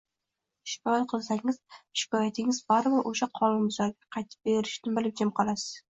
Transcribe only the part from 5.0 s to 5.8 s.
bilib, jim qolasiz.